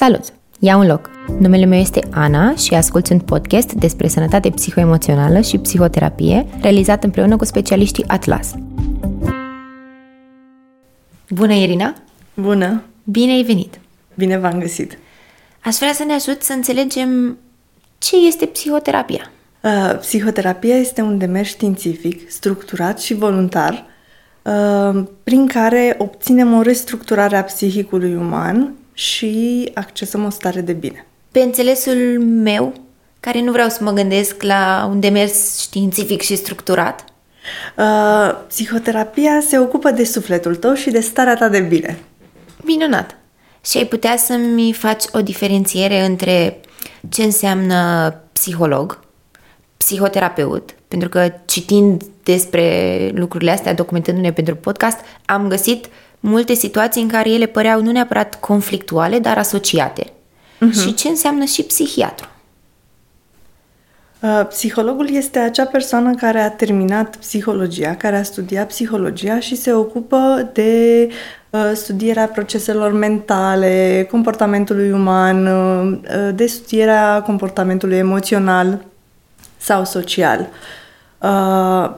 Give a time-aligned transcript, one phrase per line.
[0.00, 0.24] Salut!
[0.58, 1.10] Ia un loc!
[1.38, 7.36] Numele meu este Ana și ascult un podcast despre sănătate psihoemoțională și psihoterapie, realizat împreună
[7.36, 8.54] cu specialiștii Atlas.
[11.28, 11.94] Bună, Irina!
[12.34, 12.82] Bună!
[13.04, 13.80] Bine ai venit!
[14.14, 14.98] Bine v-am găsit!
[15.64, 17.38] Aș vrea să ne ajut să înțelegem
[17.98, 19.30] ce este psihoterapia.
[19.60, 23.86] Uh, psihoterapia este un demers științific, structurat și voluntar,
[24.42, 31.06] uh, prin care obținem o restructurare a psihicului uman și accesăm o stare de bine.
[31.30, 32.72] Pe înțelesul meu,
[33.20, 37.04] care nu vreau să mă gândesc la un demers științific și structurat,
[37.76, 41.98] Uh, psihoterapia se ocupă de sufletul tău și de starea ta de bine.
[42.62, 43.16] minunat!
[43.64, 46.60] Și ai putea să-mi faci o diferențiere între
[47.08, 49.00] ce înseamnă psiholog,
[49.76, 55.86] psihoterapeut, pentru că citind despre lucrurile astea, documentându-ne pentru podcast, am găsit
[56.20, 60.04] multe situații în care ele păreau nu neapărat conflictuale, dar asociate.
[60.04, 60.82] Uh-huh.
[60.82, 62.28] Și ce înseamnă și psihiatru.
[64.20, 69.72] Uh, Psihologul este acea persoană care a terminat psihologia, care a studiat psihologia și se
[69.72, 71.08] ocupă de
[71.50, 75.98] uh, studierea proceselor mentale, comportamentului uman, uh,
[76.34, 78.84] de studierea comportamentului emoțional
[79.56, 80.40] sau social.
[80.40, 80.79] Uh,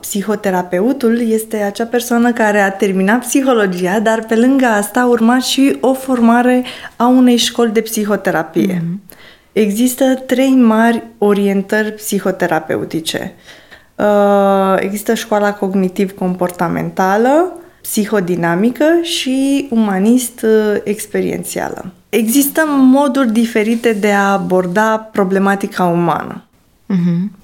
[0.01, 5.77] psihoterapeutul este acea persoană care a terminat psihologia, dar pe lângă asta a urmat și
[5.81, 6.65] o formare
[6.97, 8.83] a unei școli de psihoterapie.
[8.83, 8.99] Mm-hmm.
[9.53, 13.35] Există trei mari orientări psihoterapeutice.
[13.95, 21.93] Uh, există școala cognitiv-comportamentală, psihodinamică și umanist-experiențială.
[22.09, 26.45] Există moduri diferite de a aborda problematica umană.
[26.89, 27.41] Uh-huh.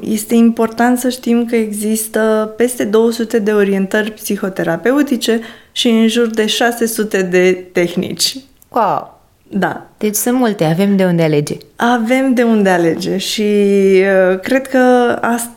[0.00, 5.40] Este important să știm că există peste 200 de orientări psihoterapeutice
[5.72, 8.36] și în jur de 600 de tehnici.
[8.68, 9.20] Wow!
[9.50, 9.86] Da.
[9.98, 11.56] Deci sunt multe, avem de unde alege.
[11.76, 14.78] Avem de unde alege și uh, cred că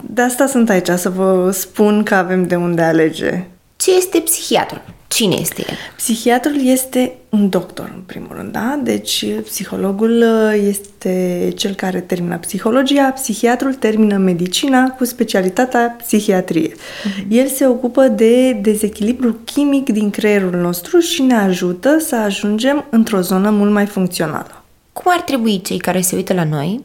[0.01, 3.43] de asta sunt aici, să vă spun că avem de unde alege.
[3.75, 4.81] Ce este psihiatrul?
[5.11, 5.75] Cine este el?
[5.95, 8.79] Psihiatrul este un doctor, în primul rând, da?
[8.83, 16.69] Deci, psihologul uh, este cel care termină psihologia, psihiatrul termină medicina cu specialitatea psihiatrie.
[16.69, 17.27] Uh-huh.
[17.29, 23.21] El se ocupă de dezechilibrul chimic din creierul nostru și ne ajută să ajungem într-o
[23.21, 24.63] zonă mult mai funcțională.
[24.93, 26.83] Cum ar trebui cei care se uită la noi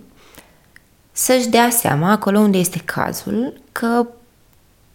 [1.12, 4.06] să-și dea seama, acolo unde este cazul, că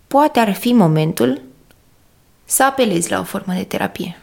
[0.08, 1.42] poate ar fi momentul
[2.51, 4.17] să apelezi la o formă de terapie?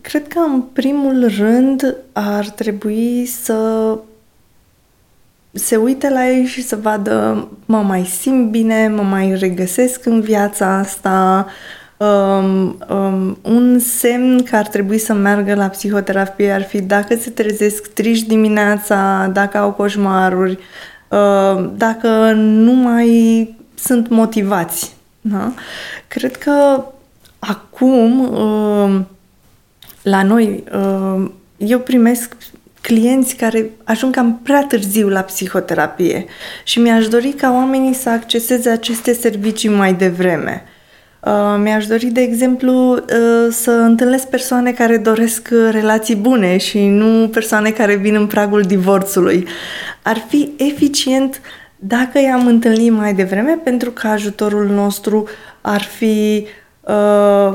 [0.00, 3.98] Cred că, în primul rând, ar trebui să
[5.52, 10.20] se uite la ei și să vadă mă mai simt bine, mă mai regăsesc în
[10.20, 11.46] viața asta.
[11.96, 17.30] Um, um, un semn că ar trebui să meargă la psihoterapie ar fi dacă se
[17.30, 20.58] trezesc triști dimineața, dacă au coșmaruri,
[21.08, 24.96] uh, dacă nu mai sunt motivați.
[25.20, 25.52] Da?
[26.08, 26.84] Cred că
[27.40, 29.00] Acum, uh,
[30.02, 32.36] la noi, uh, eu primesc
[32.80, 36.24] clienți care ajung cam prea târziu la psihoterapie
[36.64, 40.64] și mi-aș dori ca oamenii să acceseze aceste servicii mai devreme.
[41.20, 43.04] Uh, mi-aș dori, de exemplu,
[43.50, 49.46] să întâlnesc persoane care doresc relații bune și nu persoane care vin în pragul divorțului.
[50.02, 51.40] Ar fi eficient
[51.76, 55.28] dacă i-am întâlnit mai devreme pentru că ajutorul nostru
[55.60, 56.59] ar fi Uh,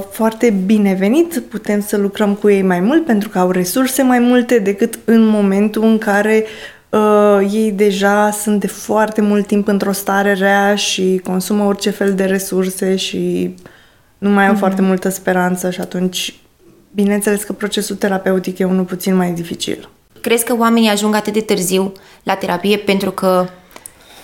[0.09, 4.59] foarte binevenit, putem să lucrăm cu ei mai mult pentru că au resurse mai multe
[4.59, 6.45] decât în momentul în care
[6.89, 12.13] uh, ei deja sunt de foarte mult timp într-o stare rea și consumă orice fel
[12.13, 13.55] de resurse și
[14.17, 14.57] nu mai au mm-hmm.
[14.57, 16.39] foarte multă speranță și atunci
[16.91, 19.89] bineînțeles că procesul terapeutic e unul puțin mai dificil.
[20.21, 21.91] Crezi că oamenii ajung atât de târziu
[22.23, 23.47] la terapie pentru că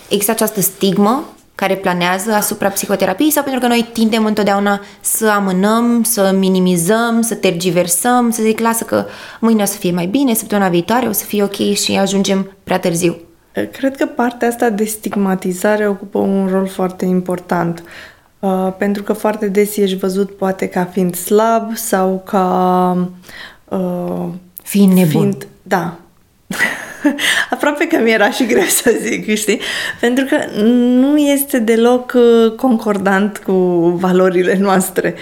[0.08, 6.02] există această stigmă care planează asupra psihoterapiei sau pentru că noi tindem întotdeauna să amânăm,
[6.02, 9.04] să minimizăm, să tergiversăm, să zic lasă că
[9.40, 12.78] mâine o să fie mai bine, săptămâna viitoare o să fie ok și ajungem prea
[12.78, 13.16] târziu.
[13.72, 17.82] Cred că partea asta de stigmatizare ocupă un rol foarte important.
[18.38, 23.08] Uh, pentru că foarte des ești văzut poate ca fiind slab sau ca...
[23.64, 24.28] Uh,
[24.62, 25.08] fiind nebun.
[25.10, 25.96] Fiind, da,
[27.50, 29.60] Aproape că mi-era și greu să zic, știi?
[30.00, 33.52] Pentru că nu este deloc uh, concordant cu
[34.00, 35.14] valorile noastre.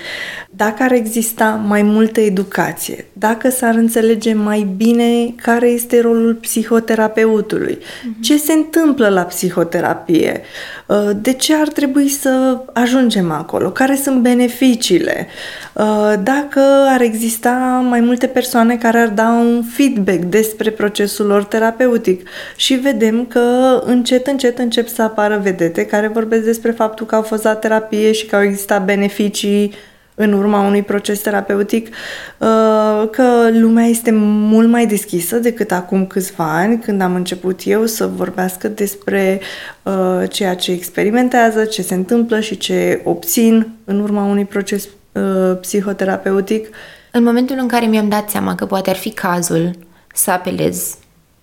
[0.66, 7.78] Dacă ar exista mai multă educație, dacă s-ar înțelege mai bine care este rolul psihoterapeutului,
[7.78, 8.20] uh-huh.
[8.22, 10.40] ce se întâmplă la psihoterapie,
[10.86, 15.26] uh, de ce ar trebui să ajungem acolo, care sunt beneficiile,
[15.72, 21.44] uh, dacă ar exista mai multe persoane care ar da un feedback despre procesul lor
[21.44, 23.40] terapeutic și vedem că
[23.84, 28.12] încet, încet încep să apară vedete care vorbesc despre faptul că au fost la terapie
[28.12, 29.74] și că au existat beneficii
[30.20, 36.58] în urma unui proces terapeutic, uh, că lumea este mult mai deschisă decât acum câțiva
[36.58, 39.40] ani, când am început eu să vorbească despre
[39.82, 45.58] uh, ceea ce experimentează, ce se întâmplă și ce obțin în urma unui proces uh,
[45.60, 46.68] psihoterapeutic.
[47.12, 49.70] În momentul în care mi-am dat seama că poate ar fi cazul
[50.14, 50.96] să apelez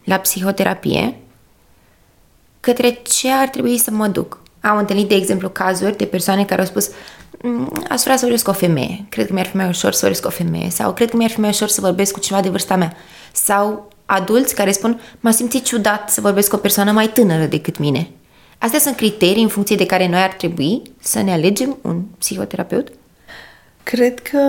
[0.03, 1.15] la psihoterapie,
[2.59, 4.45] către ce ar trebui să mă duc?
[4.67, 6.89] Am întâlnit, de exemplu, cazuri de persoane care au spus
[7.41, 9.05] Mm, aș vrea să vorbesc cu o femeie.
[9.09, 10.69] Cred că mi-ar fi mai ușor să vorbesc cu o femeie.
[10.69, 12.95] Sau cred că mi-ar fi mai ușor să vorbesc cu cineva de vârsta mea.
[13.31, 17.77] Sau adulți care spun, m-a simțit ciudat să vorbesc cu o persoană mai tânără decât
[17.77, 18.09] mine.
[18.57, 22.87] Astea sunt criterii în funcție de care noi ar trebui să ne alegem un psihoterapeut?
[23.91, 24.39] Cred că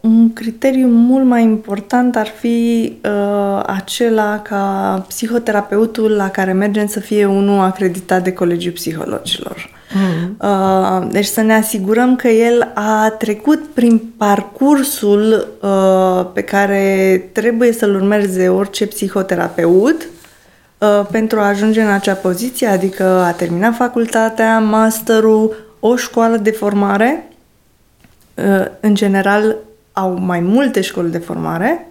[0.00, 7.00] un criteriu mult mai important ar fi uh, acela ca psihoterapeutul la care mergem să
[7.00, 9.70] fie unul acreditat de Colegiul Psihologilor.
[9.94, 10.36] Mm.
[10.40, 17.72] Uh, deci să ne asigurăm că el a trecut prin parcursul uh, pe care trebuie
[17.72, 20.08] să-l urmeze orice psihoterapeut
[20.78, 26.50] uh, pentru a ajunge în acea poziție, adică a terminat facultatea, masterul, o școală de
[26.50, 27.30] formare.
[28.36, 29.56] Uh, în general
[29.92, 31.88] au mai multe școli de formare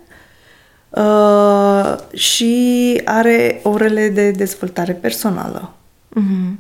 [0.90, 5.74] uh, și are orele de dezvoltare personală.
[6.20, 6.56] Mm-hmm.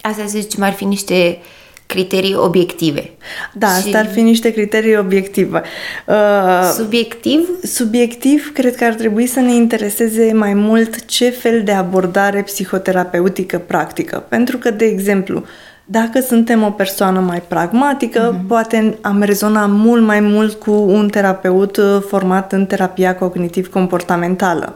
[0.00, 1.38] Asta zici, ar fi niște
[1.86, 3.10] criterii obiective.
[3.52, 3.74] Da, și...
[3.74, 5.62] asta ar fi niște criterii obiective.
[6.06, 7.48] Uh, subiectiv?
[7.62, 13.58] Subiectiv, cred că ar trebui să ne intereseze mai mult ce fel de abordare psihoterapeutică
[13.58, 14.24] practică.
[14.28, 15.44] Pentru că, de exemplu,
[15.84, 18.46] dacă suntem o persoană mai pragmatică, uh-huh.
[18.48, 24.74] poate am rezona mult mai mult cu un terapeut uh, format în terapia cognitiv-comportamentală.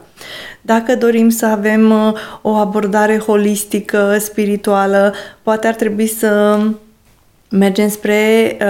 [0.61, 2.13] Dacă dorim să avem uh,
[2.43, 6.61] o abordare holistică, spirituală, poate ar trebui să
[7.51, 8.67] mergem spre uh,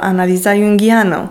[0.00, 1.30] analiza jungiană.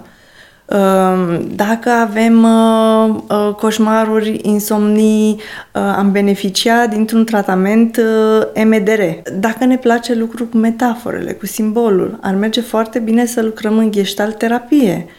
[0.72, 5.32] Uh, dacă avem uh, uh, coșmaruri, insomnii,
[5.74, 9.02] uh, am beneficiat dintr-un tratament uh, MDR.
[9.40, 13.92] Dacă ne place lucru cu metaforele, cu simbolul, ar merge foarte bine să lucrăm în
[13.92, 15.06] gestalt terapie.
[15.08, 15.12] Uh,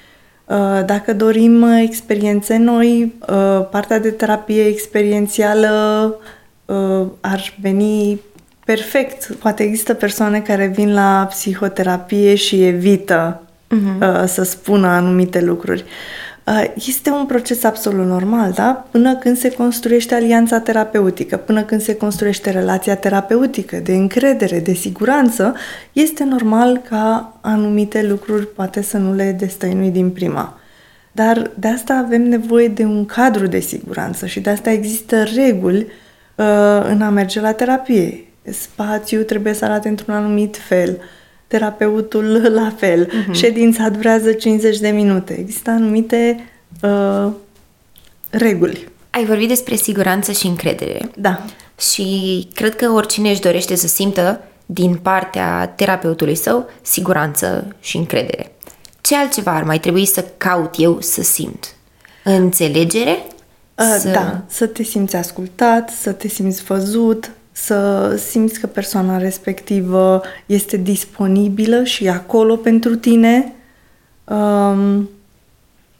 [0.52, 5.70] Uh, dacă dorim uh, experiențe noi, uh, partea de terapie experiențială
[7.20, 8.20] ar veni
[8.64, 9.34] perfect.
[9.34, 14.24] Poate există persoane care vin la psihoterapie și evită uh-huh.
[14.26, 15.84] să spună anumite lucruri.
[16.46, 18.86] Uh, este un proces absolut normal, da?
[18.90, 24.72] Până când se construiește alianța terapeutică, până când se construiește relația terapeutică, de încredere, de
[24.72, 25.54] siguranță,
[25.92, 30.58] este normal ca anumite lucruri poate să nu le destăinui din prima.
[31.12, 35.86] Dar de asta avem nevoie de un cadru de siguranță și de asta există reguli
[36.34, 38.24] uh, în a merge la terapie.
[38.42, 41.04] Spațiul trebuie să arate într-un anumit fel, uh,
[41.52, 43.06] terapeutul la fel.
[43.06, 43.32] Uh-huh.
[43.32, 45.38] Ședința durează 50 de minute.
[45.38, 46.48] Există anumite
[46.82, 47.32] uh,
[48.30, 48.88] reguli.
[49.10, 51.10] Ai vorbit despre siguranță și încredere.
[51.16, 51.44] Da.
[51.78, 58.52] Și cred că oricine își dorește să simtă din partea terapeutului său siguranță și încredere.
[59.00, 61.74] Ce altceva ar mai trebui să caut eu să simt?
[62.24, 63.26] Înțelegere?
[63.74, 64.08] Uh, să...
[64.08, 70.76] Da, să te simți ascultat, să te simți văzut, să simți că persoana respectivă este
[70.76, 73.52] disponibilă și acolo pentru tine,
[74.24, 75.08] um,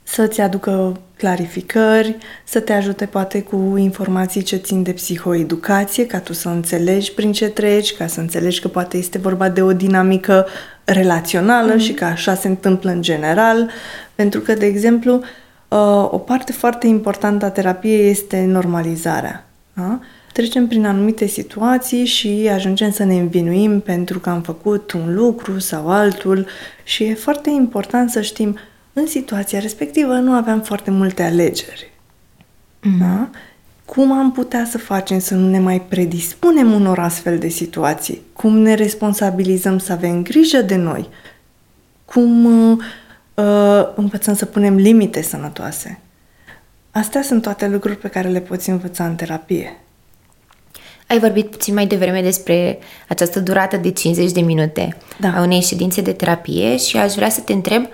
[0.02, 6.32] să-ți aducă clarificări, să te ajute poate cu informații ce țin de psihoeducație, ca tu
[6.32, 10.46] să înțelegi prin ce treci, ca să înțelegi că poate este vorba de o dinamică
[10.84, 11.84] relațională mm-hmm.
[11.84, 13.70] și că așa se întâmplă în general,
[14.14, 19.46] pentru că, de exemplu, uh, o parte foarte importantă a terapiei este normalizarea.
[19.72, 20.00] Da?
[20.32, 25.58] Trecem prin anumite situații și ajungem să ne învinuim pentru că am făcut un lucru
[25.58, 26.46] sau altul
[26.84, 28.58] și e foarte important să știm
[28.92, 31.90] în situația respectivă nu aveam foarte multe alegeri.
[32.82, 32.98] Mm.
[32.98, 33.30] Da?
[33.84, 38.22] Cum am putea să facem să nu ne mai predispunem unor astfel de situații?
[38.32, 41.08] Cum ne responsabilizăm să avem grijă de noi?
[42.04, 42.78] Cum uh,
[43.34, 45.98] uh învățăm să punem limite sănătoase?
[46.90, 49.81] Astea sunt toate lucruri pe care le poți învăța în terapie.
[51.12, 52.78] Ai vorbit puțin mai devreme despre
[53.08, 55.32] această durată de 50 de minute da.
[55.36, 57.86] a unei ședințe de terapie și aș vrea să te întreb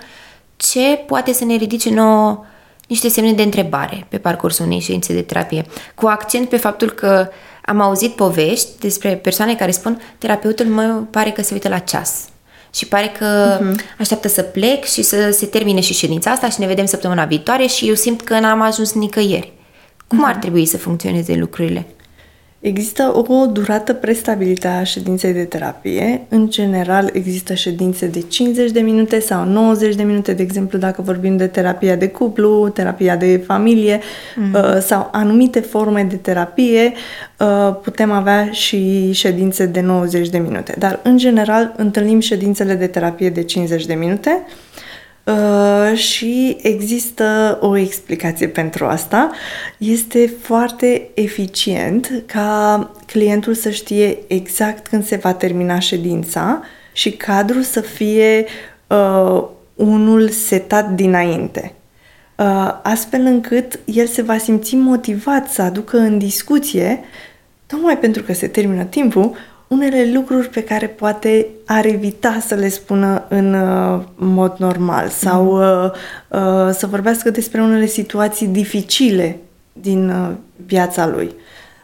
[0.57, 2.45] ce poate să ne ridice nouă
[2.87, 7.29] niște semne de întrebare pe parcursul unei ședințe de terapie, cu accent pe faptul că
[7.65, 12.25] am auzit povești despre persoane care spun terapeutul meu pare că se uită la ceas
[12.73, 13.97] și pare că uh-huh.
[13.97, 17.65] așteaptă să plec și să se termine și ședința asta și ne vedem săptămâna viitoare
[17.65, 19.53] și eu simt că n-am ajuns nicăieri.
[20.07, 21.87] Cum ar trebui să funcționeze lucrurile?
[22.59, 26.25] Există o durată prestabilită a ședinței de terapie.
[26.29, 31.01] În general există ședințe de 50 de minute sau 90 de minute, de exemplu dacă
[31.01, 33.99] vorbim de terapia de cuplu, terapia de familie
[34.35, 34.55] mm.
[34.79, 36.93] sau anumite forme de terapie,
[37.39, 40.75] uh, putem avea și ședințe de 90 de minute.
[40.77, 44.43] Dar în general întâlnim ședințele de terapie de 50 de minute.
[44.45, 44.53] Uh,
[45.93, 49.31] și există o explicație pentru asta.
[49.77, 56.61] Este foarte eficient ca clientul să știe exact când se va termina ședința
[56.93, 58.45] și cadrul să fie
[58.87, 59.43] uh,
[59.75, 61.73] unul setat dinainte.
[62.35, 66.99] Uh, astfel încât el se va simți motivat să aducă în discuție,
[67.65, 69.35] tocmai pentru că se termină timpul,
[69.69, 75.43] unele lucruri pe care poate ar evita să le spună în uh, mod normal sau
[75.43, 75.59] mm.
[75.59, 75.91] uh,
[76.27, 79.39] uh, să vorbească despre unele situații dificile
[79.73, 80.29] din uh,
[80.65, 81.31] viața lui.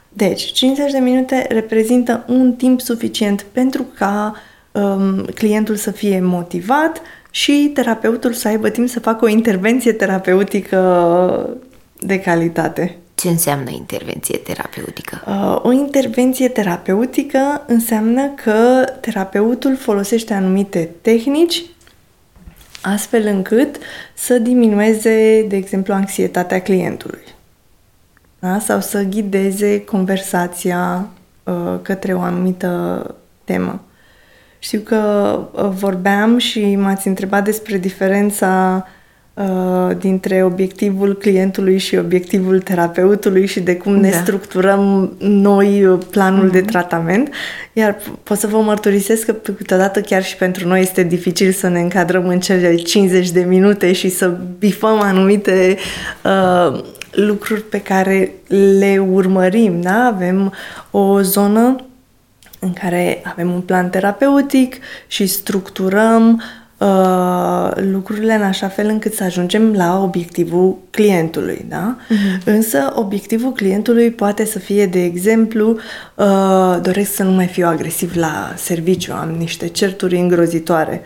[0.09, 4.35] Deci, 50 de minute reprezintă un timp suficient pentru ca
[4.71, 10.79] um, clientul să fie motivat și terapeutul să aibă timp să facă o intervenție terapeutică
[11.99, 12.97] de calitate.
[13.25, 15.21] Ce înseamnă intervenție terapeutică?
[15.27, 21.65] Uh, o intervenție terapeutică înseamnă că terapeutul folosește anumite tehnici
[22.81, 23.75] astfel încât
[24.13, 27.23] să diminueze, de exemplu, anxietatea clientului.
[28.39, 28.59] Da?
[28.59, 31.07] Sau să ghideze conversația
[31.43, 33.83] uh, către o anumită temă.
[34.59, 38.94] Știu că uh, vorbeam și m-ați întrebat despre diferența Uh,
[39.97, 43.99] dintre obiectivul clientului și obiectivul terapeutului și de cum da.
[43.99, 46.51] ne structurăm noi planul mm-hmm.
[46.51, 46.67] de mhm.
[46.67, 47.33] tratament.
[47.73, 51.79] Iar pot să vă mărturisesc că câteodată chiar și pentru noi este dificil să ne
[51.79, 55.77] încadrăm în cele 50 de minute și să bifăm anumite
[56.23, 58.31] uh, lucruri pe care
[58.79, 59.81] le urmărim.
[59.81, 60.11] Da?
[60.13, 60.53] Avem
[60.91, 61.75] o zonă
[62.59, 64.75] în care avem un plan terapeutic
[65.07, 71.97] și structurăm uh, uh, lucrurile în așa fel încât să ajungem la obiectivul clientului, da?
[71.97, 72.43] Uh-huh.
[72.43, 75.77] Însă obiectivul clientului poate să fie, de exemplu,
[76.15, 81.01] uh, doresc să nu mai fiu agresiv la serviciu, am niște certuri îngrozitoare.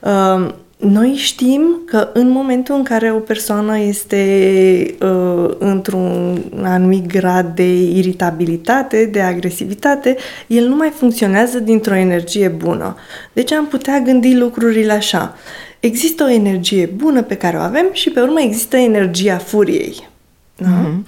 [0.00, 7.54] Uh, noi știm că în momentul în care o persoană este uh, într-un anumit grad
[7.54, 10.16] de iritabilitate, de agresivitate,
[10.46, 12.96] el nu mai funcționează dintr-o energie bună.
[13.32, 15.36] Deci am putea gândi lucrurile așa.
[15.80, 20.08] Există o energie bună pe care o avem și pe urmă există energia furiei.
[20.56, 20.66] Da?
[20.66, 21.06] Mm-hmm.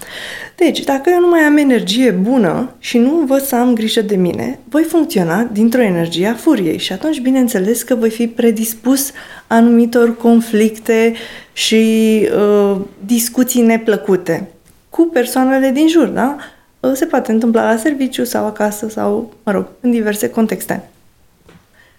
[0.57, 4.17] Deci, dacă eu nu mai am energie bună și nu văd să am grijă de
[4.17, 9.13] mine, voi funcționa dintr-o energie a furiei și atunci, bineînțeles, că voi fi predispus
[9.47, 11.15] anumitor conflicte
[11.53, 14.49] și uh, discuții neplăcute
[14.91, 16.37] cu persoanele din jur, da?
[16.81, 20.89] Uh, se poate întâmpla la serviciu sau acasă sau, mă rog, în diverse contexte.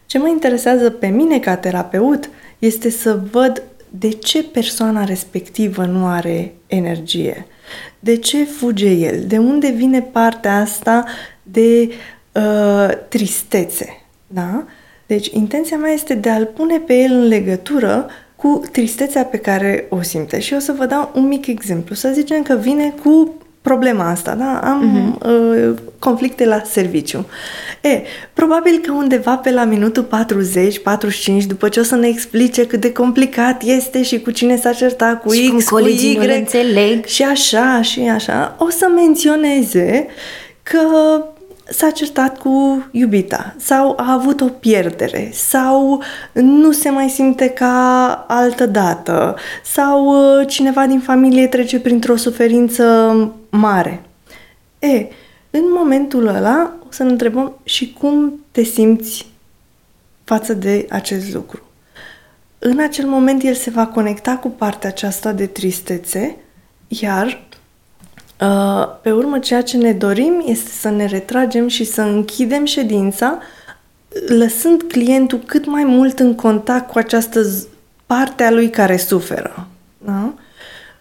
[0.06, 2.30] Ce mă interesează pe mine ca terapeut
[2.60, 7.46] este să văd de ce persoana respectivă nu are energie.
[8.00, 9.24] De ce fuge el?
[9.28, 11.06] De unde vine partea asta
[11.44, 11.90] de
[12.34, 14.02] uh, tristețe?
[14.28, 14.64] Da?
[15.06, 19.86] Deci, intenția mea este de a-l pune pe el în legătură cu tristețea pe care
[19.90, 20.40] o simte.
[20.40, 21.96] Și o să vă dau un mic exemplu.
[21.96, 24.60] Să zicem că vine cu problema asta, da?
[24.64, 25.26] Am uh-huh.
[25.26, 27.26] uh, conflicte la serviciu.
[27.82, 28.02] E,
[28.34, 30.08] probabil că undeva pe la minutul
[31.44, 34.72] 40-45, după ce o să ne explice cât de complicat este și cu cine s-a
[34.72, 37.06] certat, cu și X, cu Y, nu înțeleg.
[37.06, 40.08] și așa, și așa, o să menționeze
[40.64, 40.80] că
[41.70, 48.12] s-a certat cu iubita sau a avut o pierdere sau nu se mai simte ca
[48.28, 52.84] altă dată sau uh, cineva din familie trece printr-o suferință
[53.50, 54.02] mare.
[54.80, 55.08] E,
[55.50, 59.26] în momentul ăla o să ne întrebăm și cum te simți
[60.24, 61.62] față de acest lucru.
[62.60, 66.36] În acel moment el se va conecta cu partea aceasta de tristețe,
[66.88, 67.49] iar Uh,
[69.02, 73.40] pe urmă, ceea ce ne dorim este să ne retragem și să închidem ședința,
[74.28, 77.42] lăsând clientul cât mai mult în contact cu această
[78.06, 79.68] parte a lui care suferă.
[79.98, 80.34] Da?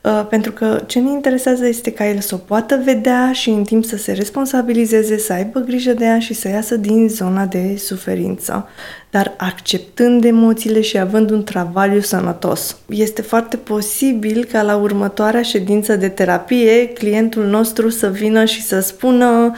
[0.01, 3.63] Uh, pentru că ce ne interesează este ca el să o poată vedea și în
[3.63, 7.77] timp să se responsabilizeze, să aibă grijă de ea și să iasă din zona de
[7.77, 8.69] suferință,
[9.11, 12.77] dar acceptând emoțiile și având un travaliu sănătos.
[12.89, 18.81] Este foarte posibil ca la următoarea ședință de terapie clientul nostru să vină și să
[18.81, 19.53] spună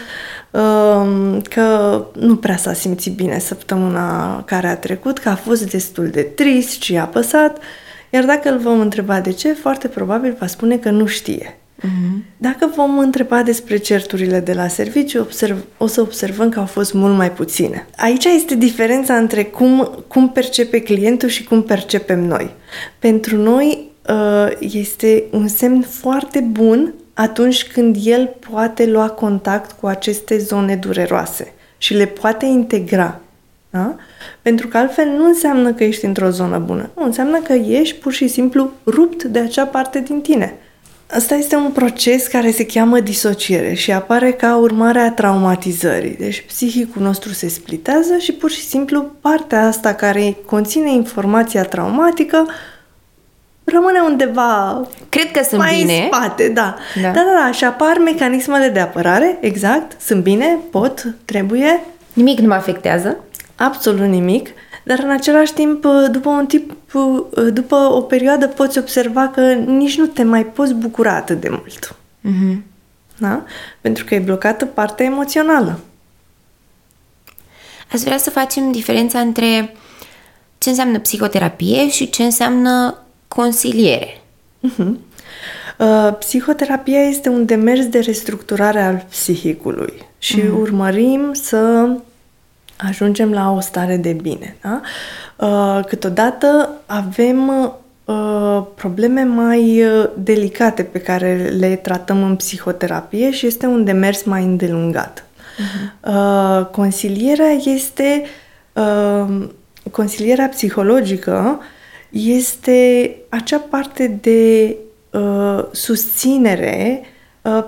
[0.51, 6.09] uh, că nu prea s-a simțit bine săptămâna care a trecut, că a fost destul
[6.09, 7.59] de trist și apăsat
[8.11, 11.55] iar dacă îl vom întreba de ce, foarte probabil va spune că nu știe.
[11.81, 12.19] Uh-huh.
[12.37, 16.93] Dacă vom întreba despre certurile de la serviciu, observ, o să observăm că au fost
[16.93, 17.87] mult mai puține.
[17.97, 22.51] Aici este diferența între cum, cum percepe clientul și cum percepem noi.
[22.99, 29.87] Pentru noi uh, este un semn foarte bun atunci când el poate lua contact cu
[29.87, 33.21] aceste zone dureroase și le poate integra
[33.71, 33.95] da?
[34.43, 36.91] Pentru că altfel nu înseamnă că ești într-o zonă bună.
[36.97, 40.55] Nu, înseamnă că ești pur și simplu rupt de acea parte din tine.
[41.11, 46.17] Asta este un proces care se cheamă disociere și apare ca urmare a traumatizării.
[46.19, 52.47] Deci psihicul nostru se splitează și pur și simplu partea asta care conține informația traumatică
[53.65, 55.99] rămâne undeva Cred că sunt mai bine.
[55.99, 56.75] în spate, da.
[56.95, 57.01] Da.
[57.01, 57.11] da.
[57.11, 61.81] Da, da, și apar mecanismele de apărare, exact, sunt bine, pot, trebuie,
[62.13, 63.25] Nimic nu mă afectează.
[63.61, 64.49] Absolut nimic,
[64.85, 66.73] dar în același timp, după un timp,
[67.53, 71.95] după o perioadă poți observa că nici nu te mai poți bucura atât de mult.
[71.95, 72.57] Uh-huh.
[73.19, 73.45] Da?
[73.81, 75.81] Pentru că e blocată partea emoțională.
[77.93, 79.75] Aș vrea să facem diferența între
[80.59, 82.99] ce înseamnă psihoterapie și ce înseamnă
[83.29, 84.21] consiliere.
[85.79, 91.91] Uh, Psihoterapia este un demers de restructurare al psihicului și urmărim să
[92.89, 94.57] ajungem la o stare de bine.
[94.63, 94.81] Da?
[95.37, 97.49] Uh, Câteodată avem
[98.05, 104.23] uh, probleme mai uh, delicate pe care le tratăm în psihoterapie și este un demers
[104.23, 105.25] mai îndelungat.
[106.01, 108.25] Uh, Consilierea este
[108.73, 109.49] uh,
[109.91, 111.61] consilierea psihologică
[112.11, 114.77] este acea parte de
[115.11, 117.19] uh, susținere uh,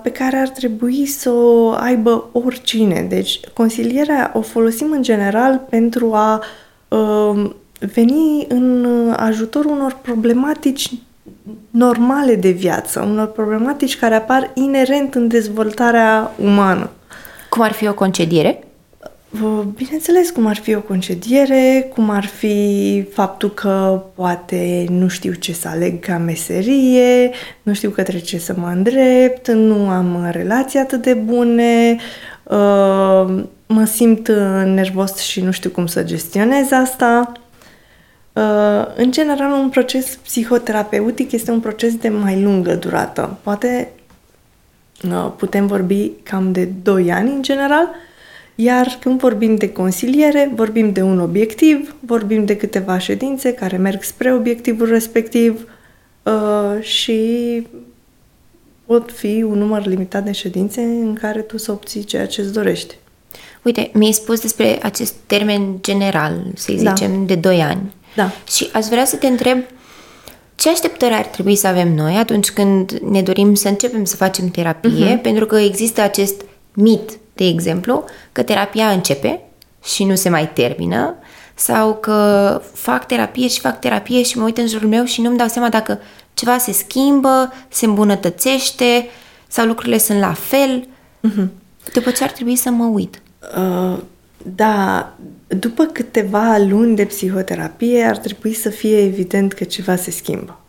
[0.03, 3.05] pe care ar trebui să o aibă oricine.
[3.09, 6.43] Deci, consilierea o folosim în general pentru a
[6.87, 7.49] uh,
[7.93, 8.85] veni în
[9.17, 10.91] ajutorul unor problematici
[11.69, 16.89] normale de viață, unor problematici care apar inerent în dezvoltarea umană.
[17.49, 18.63] Cum ar fi o concediere?
[19.41, 25.33] Uh, Bineînțeles, cum ar fi o concediere, cum ar fi faptul că poate nu știu
[25.33, 27.31] ce să aleg ca meserie,
[27.63, 31.97] nu știu către ce să mă îndrept, nu am relații atât de bune,
[32.43, 37.31] uh, mă simt uh, nervos și nu știu cum să gestionez asta.
[38.33, 43.37] Uh, În general, un proces psihoterapeutic este un proces de mai lungă durată.
[43.43, 43.89] Poate
[45.05, 47.89] uh, putem vorbi cam de 2 ani în general,
[48.55, 54.03] iar când vorbim de consiliere, vorbim de un obiectiv, vorbim de câteva ședințe care merg
[54.03, 55.67] spre obiectivul respectiv
[56.23, 57.21] uh, și
[58.85, 62.53] pot fi un număr limitat de ședințe în care tu să obții ceea ce îți
[62.53, 62.95] dorești.
[63.61, 66.93] Uite, mi-ai spus despre acest termen general, să-i Da.
[66.93, 67.93] zicem, de 2 ani.
[68.15, 68.31] Da.
[68.47, 69.57] Și aș vrea să te întreb
[70.55, 74.49] ce așteptări ar trebui să avem noi atunci când ne dorim să începem să facem
[74.49, 75.21] terapie, uh-huh.
[75.21, 76.41] pentru că există acest
[76.73, 79.41] mit, de exemplu, că terapia începe
[79.83, 81.15] și nu se mai termină,
[81.55, 85.37] sau că fac terapie și fac terapie și mă uit în jurul meu și nu-mi
[85.37, 85.99] dau seama dacă
[86.33, 89.07] ceva se schimbă, se îmbunătățește
[89.47, 90.87] sau lucrurile sunt la fel.
[91.27, 91.47] Uh-huh.
[91.93, 93.21] După ce ar trebui să mă uit?
[93.57, 93.97] Uh,
[94.55, 95.13] da,
[95.47, 100.59] după câteva luni de psihoterapie ar trebui să fie evident că ceva se schimbă.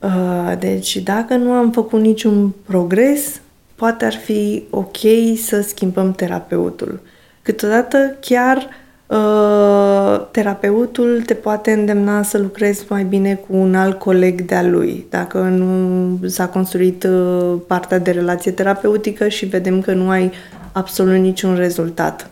[0.00, 3.40] Uh, deci dacă nu am făcut niciun progres,
[3.76, 4.96] poate ar fi ok
[5.44, 7.00] să schimbăm terapeutul.
[7.42, 8.68] Câteodată chiar
[9.06, 15.06] uh, terapeutul te poate îndemna să lucrezi mai bine cu un alt coleg de-a lui.
[15.10, 20.32] Dacă nu s-a construit uh, partea de relație terapeutică și vedem că nu ai
[20.72, 22.30] absolut niciun rezultat.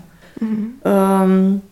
[0.83, 1.63] Um,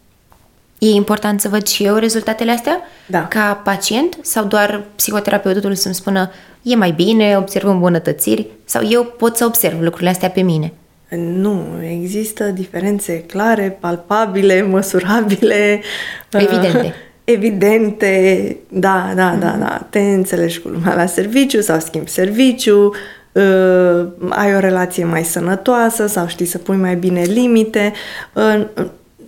[0.78, 2.80] E important să văd și eu rezultatele astea?
[3.06, 3.26] Da.
[3.28, 4.18] Ca pacient?
[4.22, 6.30] Sau doar psihoterapeutul să-mi spună
[6.62, 8.46] e mai bine, observ îmbunătățiri?
[8.64, 10.72] Sau eu pot să observ lucrurile astea pe mine?
[11.16, 15.82] Nu, există diferențe clare, palpabile, măsurabile.
[16.30, 16.78] Evidente.
[16.78, 16.92] uh,
[17.24, 19.86] Evidente, da, da, da, da.
[19.90, 22.94] Te înțelegi cu lumea la serviciu sau schimbi serviciu,
[23.32, 27.92] uh, ai o relație mai sănătoasă sau știi să pui mai bine limite.
[28.32, 28.66] Uh,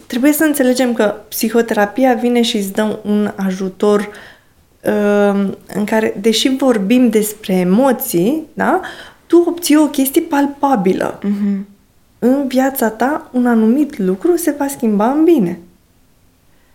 [0.07, 4.34] trebuie să înțelegem că psihoterapia vine și îți dă un ajutor uh,
[5.75, 8.81] în care, deși vorbim despre emoții, da,
[9.27, 11.19] tu obții o chestie palpabilă.
[11.19, 11.59] Mm-hmm.
[12.19, 15.59] În viața ta, un anumit lucru se va schimba în bine.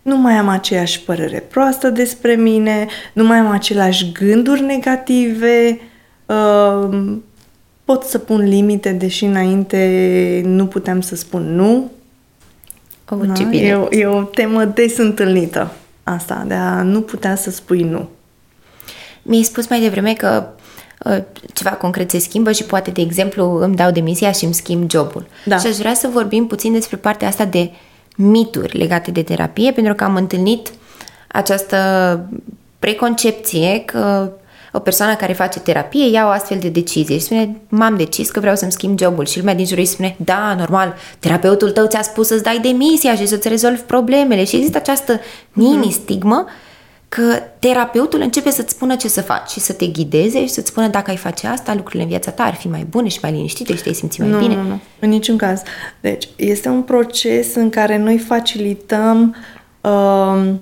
[0.01, 5.79] Nu mai am aceeași părere proastă despre mine, nu mai am aceleași gânduri negative,
[6.25, 7.13] uh,
[7.83, 11.91] pot să pun limite, deși înainte nu puteam să spun nu.
[13.09, 13.49] Oh, ce Da?
[13.49, 13.67] bine.
[13.67, 15.71] E, o, e o temă des întâlnită
[16.13, 18.09] asta, de a nu putea să spui nu.
[19.21, 20.47] Mi-ai spus mai devreme că
[21.05, 21.17] uh,
[21.53, 25.27] ceva concret se schimbă și poate, de exemplu, îmi dau demisia și îmi schimb jobul.
[25.45, 25.57] Da.
[25.57, 27.71] Și aș vrea să vorbim puțin despre partea asta de
[28.15, 30.71] mituri legate de terapie, pentru că am întâlnit
[31.27, 31.77] această
[32.79, 34.31] preconcepție că
[34.73, 38.39] o persoană care face terapie ia o astfel de decizie și spune, m-am decis că
[38.39, 42.01] vreau să-mi schimb jobul și lumea din jur îi spune, da, normal, terapeutul tău ți-a
[42.01, 45.19] spus să-ți dai demisia și să-ți rezolvi problemele și există această
[45.53, 46.45] mini-stigmă
[47.09, 50.87] că terapeutul începe să-ți spună ce să faci și să te ghideze și să-ți spună
[50.87, 53.75] dacă ai face asta, lucrurile în viața ta ar fi mai bune și mai liniștite
[53.75, 54.55] și te simți mai nu, bine.
[54.55, 55.61] Nu, nu, în niciun caz.
[55.99, 59.35] Deci, este un proces în care noi facilităm
[59.81, 60.53] uh,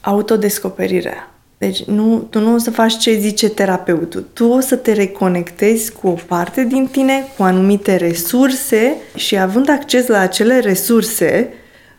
[0.00, 1.31] autodescoperirea.
[1.62, 4.26] Deci, nu, tu nu o să faci ce zice terapeutul.
[4.32, 9.68] Tu o să te reconectezi cu o parte din tine, cu anumite resurse și având
[9.68, 11.52] acces la acele resurse,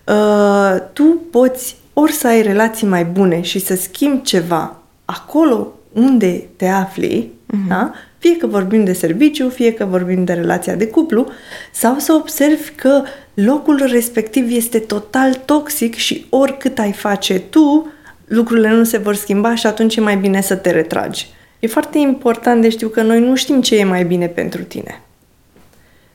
[0.08, 6.44] uh, tu poți ori să ai relații mai bune și să schimbi ceva acolo unde
[6.56, 7.68] te afli, uh-huh.
[7.68, 7.94] da?
[8.18, 11.28] fie că vorbim de serviciu, fie că vorbim de relația de cuplu,
[11.72, 17.92] sau să observi că locul respectiv este total toxic și oricât ai face tu,
[18.26, 21.28] lucrurile nu se vor schimba și atunci e mai bine să te retragi.
[21.60, 25.02] E foarte important de știu că noi nu știm ce e mai bine pentru tine.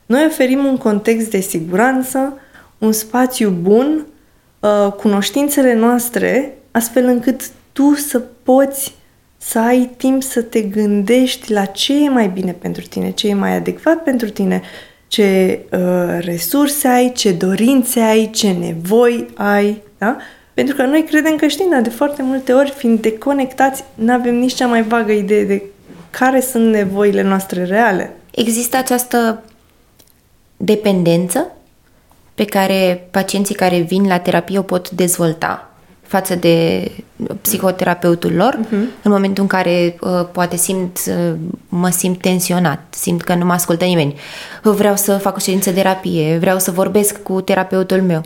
[0.07, 2.41] Noi oferim un context de siguranță,
[2.79, 4.07] un spațiu bun,
[4.61, 7.41] uh, cunoștințele noastre, astfel încât
[7.73, 8.95] tu să poți
[9.37, 13.35] să ai timp să te gândești la ce e mai bine pentru tine, ce e
[13.35, 14.63] mai adecvat pentru tine,
[15.09, 20.17] ce uh, resurse ai, ce dorințe ai, ce nevoi ai, da?
[20.59, 24.35] Pentru că noi credem că știm, dar de foarte multe ori, fiind deconectați, nu avem
[24.35, 25.63] nici cea mai vagă idee de
[26.11, 28.17] care sunt nevoile noastre reale.
[28.31, 29.43] Există această
[30.57, 31.47] dependență
[32.35, 35.71] pe care pacienții care vin la terapie o pot dezvolta
[36.03, 36.91] față de
[37.41, 39.03] psihoterapeutul lor, uh-huh.
[39.03, 41.35] în momentul în care uh, poate simt, uh,
[41.69, 44.15] mă simt tensionat, simt că nu mă ascultă nimeni,
[44.63, 48.23] vreau să fac o ședință de terapie, vreau să vorbesc cu terapeutul meu.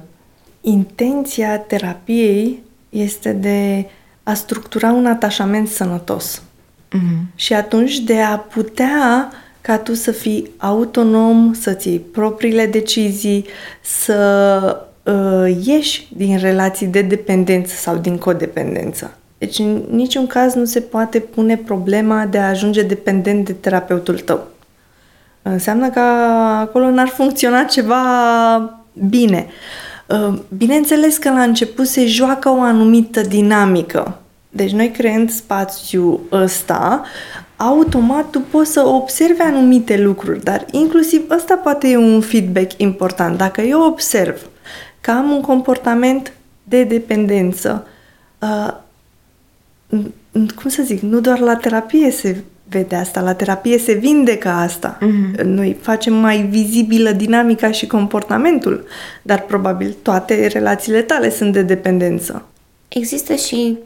[0.64, 3.86] Intenția terapiei este de
[4.22, 6.42] a structura un atașament sănătos.
[6.42, 7.34] Uh-huh.
[7.34, 13.46] Și atunci de a putea ca tu să fii autonom, să-ți iei propriile decizii,
[13.80, 19.16] să uh, ieși din relații de dependență sau din codependență.
[19.38, 24.18] Deci în niciun caz nu se poate pune problema de a ajunge dependent de terapeutul
[24.18, 24.46] tău.
[25.42, 26.00] Înseamnă că
[26.60, 28.02] acolo n-ar funcționa ceva
[29.08, 29.46] bine.
[29.48, 29.52] Uh,
[30.56, 34.16] bineînțeles că la început se joacă o anumită dinamică.
[34.48, 37.02] Deci noi creând spațiul ăsta,
[37.56, 43.38] automat tu poți să observi anumite lucruri, dar inclusiv ăsta poate e un feedback important.
[43.38, 44.48] Dacă eu observ
[45.00, 47.86] că am un comportament de dependență,
[48.38, 48.74] uh,
[50.30, 52.42] cum să zic, nu doar la terapie se
[52.72, 54.98] vede asta, la terapie se vindecă asta.
[54.98, 55.44] Uh-huh.
[55.44, 58.86] Noi facem mai vizibilă dinamica și comportamentul,
[59.22, 62.46] dar probabil toate relațiile tale sunt de dependență.
[62.88, 63.78] Există și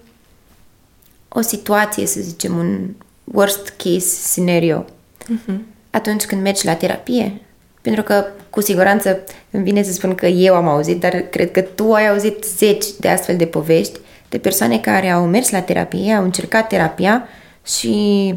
[1.28, 2.78] o situație, să zicem, un
[3.24, 5.58] worst case scenario, uh-huh.
[5.90, 7.40] atunci când mergi la terapie.
[7.80, 11.60] Pentru că, cu siguranță, îmi vine să spun că eu am auzit, dar cred că
[11.60, 16.12] tu ai auzit zeci de astfel de povești de persoane care au mers la terapie,
[16.12, 17.28] au încercat terapia
[17.66, 18.34] și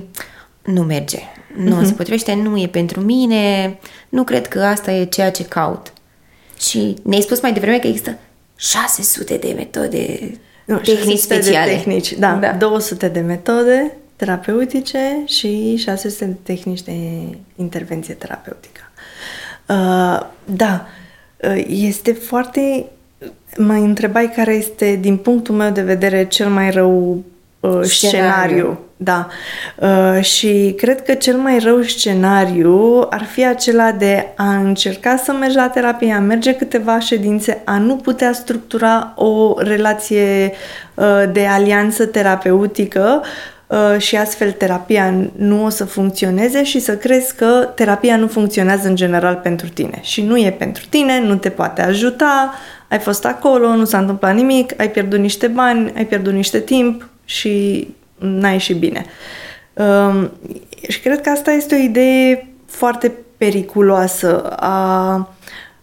[0.71, 1.19] nu merge.
[1.55, 1.85] Nu uh-huh.
[1.85, 3.77] se potrivește, nu e pentru mine,
[4.09, 5.93] nu cred că asta e ceea ce caut.
[6.59, 8.17] Și ne-ai spus mai devreme că există
[8.55, 10.31] 600 de metode
[10.65, 11.69] nu, tehnici speciale.
[11.69, 12.51] De tehnici, da, da.
[12.51, 16.93] 200 de metode terapeutice și 600 de tehnici de
[17.55, 18.81] intervenție terapeutică.
[19.65, 20.87] Uh, da,
[21.37, 22.85] uh, este foarte...
[23.57, 27.23] Mă întrebai care este, din punctul meu de vedere, cel mai rău
[27.59, 27.85] uh, scenariu.
[27.85, 28.79] scenariu.
[29.01, 29.27] Da.
[29.75, 35.31] Uh, și cred că cel mai rău scenariu ar fi acela de a încerca să
[35.31, 40.51] mergi la terapie, a merge câteva ședințe, a nu putea structura o relație
[40.93, 43.23] uh, de alianță terapeutică
[43.67, 48.87] uh, și astfel terapia nu o să funcționeze și să crezi că terapia nu funcționează
[48.87, 49.99] în general pentru tine.
[50.01, 52.53] Și nu e pentru tine, nu te poate ajuta,
[52.87, 57.09] ai fost acolo, nu s-a întâmplat nimic, ai pierdut niște bani, ai pierdut niște timp
[57.25, 57.87] și
[58.19, 59.05] n-ai ieșit bine.
[59.73, 60.31] Um,
[60.87, 65.29] și cred că asta este o idee foarte periculoasă a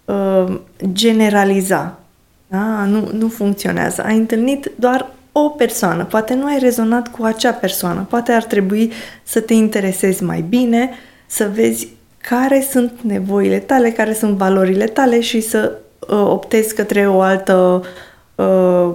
[0.05, 0.59] uh,
[0.92, 1.99] generaliza.
[2.46, 2.85] Da?
[2.85, 4.03] Nu, nu funcționează.
[4.03, 8.92] Ai întâlnit doar o persoană, poate nu ai rezonat cu acea persoană, poate ar trebui
[9.22, 10.90] să te interesezi mai bine,
[11.27, 11.88] să vezi
[12.29, 17.55] care sunt nevoile tale, care sunt valorile tale și să uh, optezi către o altă
[17.83, 17.87] uh,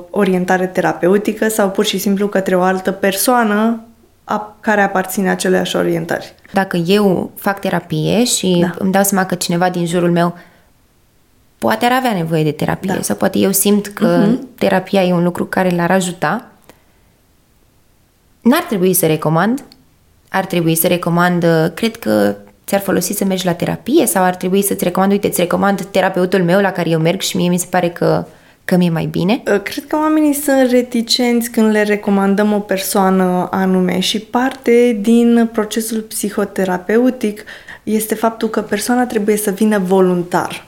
[0.10, 3.84] orientare terapeutică sau pur și simplu către o altă persoană
[4.24, 6.34] a, care aparține aceleași orientări.
[6.54, 8.74] Dacă eu fac terapie și da.
[8.78, 10.38] îmi dau seama că cineva din jurul meu
[11.58, 13.02] poate ar avea nevoie de terapie da.
[13.02, 14.58] sau poate eu simt că uh-huh.
[14.58, 16.52] terapia e un lucru care l-ar ajuta,
[18.42, 19.64] n-ar trebui să recomand.
[20.30, 24.62] Ar trebui să recomand, cred că ți-ar folosi să mergi la terapie sau ar trebui
[24.62, 27.68] să-ți recomand, uite, îți recomand terapeutul meu la care eu merg și mie mi se
[27.70, 28.26] pare că
[28.72, 29.44] că mi-e mai bine?
[29.54, 35.50] Uh, cred că oamenii sunt reticenți când le recomandăm o persoană anume și parte din
[35.52, 37.44] procesul psihoterapeutic
[37.84, 40.68] este faptul că persoana trebuie să vină voluntar.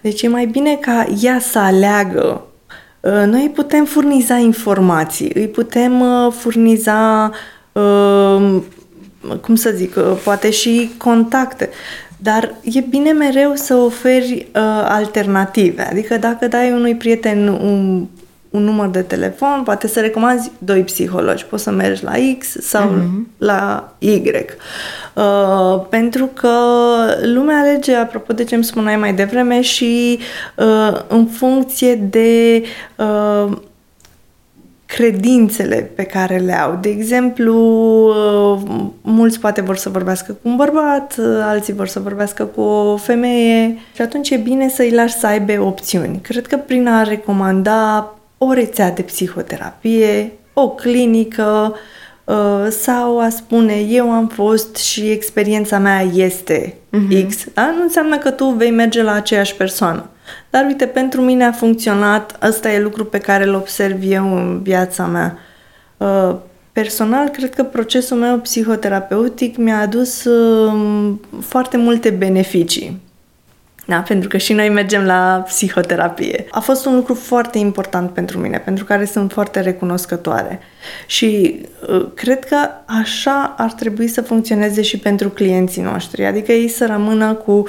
[0.00, 2.46] Deci e mai bine ca ea să aleagă.
[3.00, 7.30] Uh, noi îi putem furniza informații, îi putem uh, furniza,
[9.40, 11.68] cum să zic, poate și contacte.
[12.22, 15.88] Dar e bine mereu să oferi uh, alternative.
[15.90, 18.06] Adică dacă dai unui prieten un,
[18.50, 21.44] un număr de telefon, poate să recomanzi doi psihologi.
[21.44, 23.38] Poți să mergi la X sau mm-hmm.
[23.38, 24.22] la Y.
[25.14, 26.50] Uh, pentru că
[27.22, 30.18] lumea alege, apropo de ce îmi spuneai mai devreme, și
[30.56, 32.62] uh, în funcție de
[32.96, 33.56] uh,
[34.96, 36.78] credințele pe care le au.
[36.80, 37.54] De exemplu,
[38.06, 42.60] uh, mulți poate vor să vorbească cu un bărbat, uh, alții vor să vorbească cu
[42.60, 46.20] o femeie și atunci e bine să îi lași să aibă opțiuni.
[46.22, 51.74] Cred că prin a recomanda o rețea de psihoterapie, o clinică
[52.24, 57.28] uh, sau a spune eu am fost și experiența mea este uh-huh.
[57.28, 57.70] X, da?
[57.76, 60.10] nu înseamnă că tu vei merge la aceeași persoană.
[60.50, 64.62] Dar uite, pentru mine a funcționat, ăsta e lucru pe care îl observ eu în
[64.62, 65.38] viața mea.
[65.96, 66.36] Uh,
[66.72, 73.00] personal, cred că procesul meu psihoterapeutic mi-a adus um, foarte multe beneficii.
[73.88, 76.46] Da, pentru că și noi mergem la psihoterapie.
[76.50, 80.60] A fost un lucru foarte important pentru mine, pentru care sunt foarte recunoscătoare.
[81.06, 82.56] Și uh, cred că
[83.00, 87.66] așa ar trebui să funcționeze și pentru clienții noștri, adică ei să rămână cu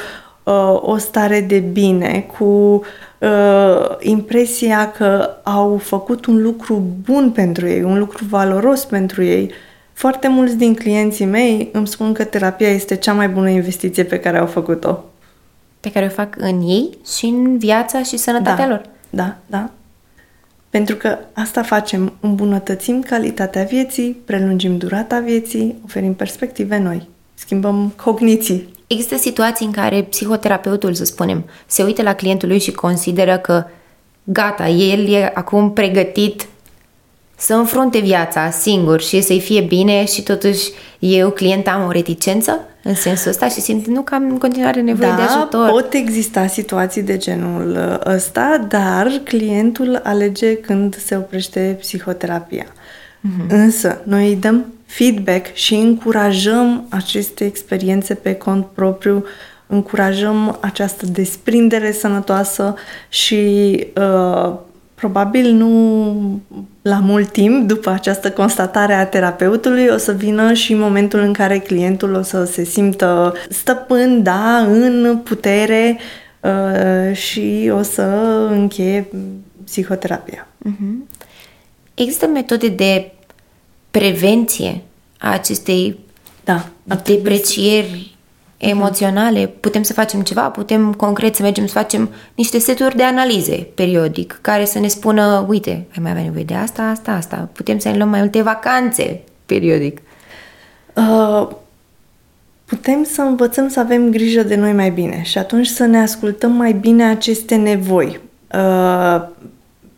[0.50, 2.44] uh, o stare de bine, cu
[3.18, 9.52] uh, impresia că au făcut un lucru bun pentru ei, un lucru valoros pentru ei.
[9.94, 14.20] Foarte mulți din clienții mei îmi spun că terapia este cea mai bună investiție pe
[14.20, 15.04] care au făcut-o.
[15.80, 18.82] Pe care o fac în ei și în viața și sănătatea da, lor.
[19.10, 19.70] Da, da.
[20.70, 28.79] Pentru că asta facem, îmbunătățim calitatea vieții, prelungim durata vieții, oferim perspective noi, schimbăm cogniții.
[28.92, 33.66] Există situații în care psihoterapeutul, să spunem, se uită la clientul lui și consideră că
[34.24, 36.48] gata, el e acum pregătit
[37.38, 42.60] să înfrunte viața singur și să-i fie bine și totuși eu, client, am o reticență
[42.84, 45.70] în sensul ăsta și simt nu că am în continuare nevoie da, de ajutor.
[45.70, 52.66] pot exista situații de genul ăsta, dar clientul alege când se oprește psihoterapia.
[52.66, 53.48] Mm-hmm.
[53.48, 59.24] Însă, noi îi dăm feedback și încurajăm aceste experiențe pe cont propriu,
[59.68, 62.76] încurajăm această desprindere sănătoasă
[63.10, 63.38] și
[63.96, 64.54] uh,
[64.94, 66.42] probabil nu
[66.82, 71.58] la mult timp după această constatare a terapeutului o să vină și momentul în care
[71.60, 76.00] clientul o să se simtă stăpân, da, în putere
[76.42, 78.04] uh, și o să
[78.52, 79.08] încheie
[79.64, 80.48] psihoterapia.
[80.66, 81.18] Uh-huh.
[81.94, 83.12] Există metode de
[83.92, 84.82] prevenție
[85.18, 86.00] a acestei
[86.44, 86.66] da,
[87.04, 88.18] deprecieri
[88.58, 89.48] emoționale.
[89.60, 94.40] Putem să facem ceva, putem concret să mergem să facem niște seturi de analize periodic
[94.42, 97.50] care să ne spună, uite, ai mai avea nevoie de asta, asta, asta.
[97.54, 100.02] Putem să ne luăm mai multe vacanțe periodic.
[100.96, 101.48] Uh,
[102.66, 106.52] putem să învățăm să avem grijă de noi mai bine și atunci să ne ascultăm
[106.52, 108.20] mai bine aceste nevoi.
[108.54, 109.28] Uh,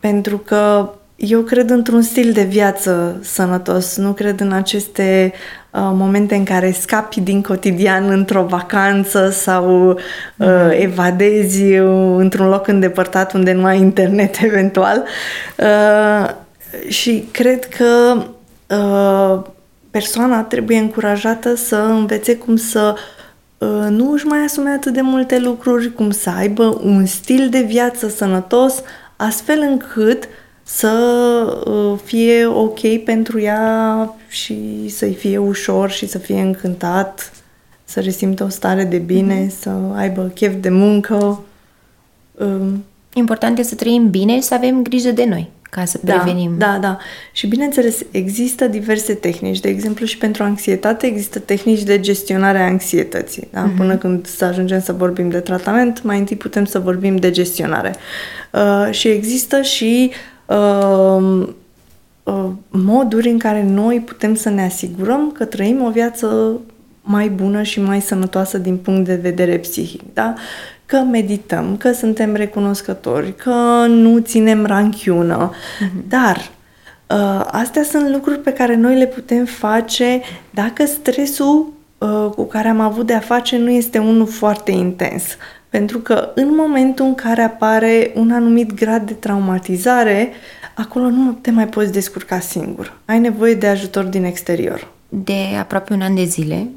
[0.00, 5.32] pentru că eu cred într-un stil de viață sănătos, nu cred în aceste
[5.70, 9.96] uh, momente în care scapi din cotidian într-o vacanță sau uh,
[10.36, 10.70] mm.
[10.70, 11.62] evadezi
[12.16, 15.04] într-un loc îndepărtat unde nu ai internet eventual.
[15.58, 16.30] Uh,
[16.88, 18.22] și cred că
[18.76, 19.42] uh,
[19.90, 22.94] persoana trebuie încurajată să învețe cum să
[23.58, 27.60] uh, nu își mai asume atât de multe lucruri, cum să aibă un stil de
[27.60, 28.82] viață sănătos,
[29.16, 30.30] astfel încât uh,
[30.62, 30.88] să
[31.66, 37.32] uh, fie ok pentru ea și să-i fie ușor și să fie încântat,
[37.84, 39.58] să resimtă o stare de bine, mm-hmm.
[39.60, 41.42] să aibă chef de muncă.
[42.32, 46.12] Um, Important e să trăim bine și să avem grijă de noi ca să da,
[46.12, 46.54] prevenim.
[46.58, 46.98] Da, da.
[47.32, 49.60] Și bineînțeles, există diverse tehnici.
[49.60, 53.48] De exemplu, și pentru anxietate există tehnici de gestionare a anxietății.
[53.52, 53.68] Da?
[53.68, 53.76] Uh-huh.
[53.76, 57.94] Până când să ajungem să vorbim de tratament, mai întâi putem să vorbim de gestionare.
[58.50, 61.48] Uh, și există și uh, uh,
[62.68, 66.58] moduri în care noi putem să ne asigurăm că trăim o viață
[67.02, 70.00] mai bună și mai sănătoasă din punct de vedere psihic.
[70.14, 70.34] Da?
[70.92, 76.08] că medităm, că suntem recunoscători, că nu ținem ranchiună, mm-hmm.
[76.08, 82.44] dar uh, astea sunt lucruri pe care noi le putem face dacă stresul uh, cu
[82.44, 85.22] care am avut de a face nu este unul foarte intens.
[85.72, 90.32] Pentru că în momentul în care apare un anumit grad de traumatizare,
[90.74, 92.98] acolo nu te mai poți descurca singur.
[93.04, 94.88] Ai nevoie de ajutor din exterior.
[95.08, 96.68] De aproape un an de zile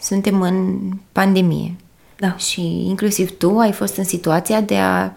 [0.00, 0.78] suntem în
[1.12, 1.74] pandemie.
[2.16, 2.36] Da.
[2.36, 5.10] Și inclusiv tu ai fost în situația de a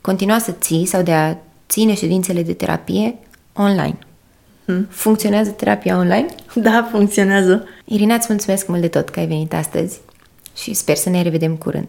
[0.00, 1.36] continua să ții sau de a
[1.68, 3.18] ține ședințele de terapie
[3.52, 3.98] online.
[4.64, 4.86] Hmm.
[4.90, 6.26] Funcționează terapia online?
[6.54, 7.64] Da, funcționează.
[7.84, 10.00] Irina, îți mulțumesc mult de tot că ai venit astăzi
[10.56, 11.88] și sper să ne revedem curând.